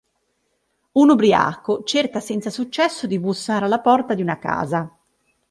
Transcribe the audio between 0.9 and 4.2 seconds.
Un ubriaco, cerca senza successo di bussare alla porta